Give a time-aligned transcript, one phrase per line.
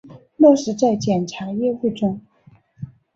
[0.37, 2.21] 落实在检察业务中